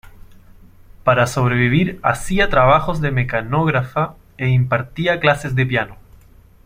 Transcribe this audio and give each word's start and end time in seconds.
Para 1.03 1.27
sobrevivir 1.27 1.99
hacía 2.01 2.49
trabajos 2.49 3.01
de 3.01 3.11
mecanógrafa 3.11 4.15
e 4.39 4.47
impartía 4.49 5.19
clases 5.19 5.53
de 5.53 5.67
piano. 5.67 5.97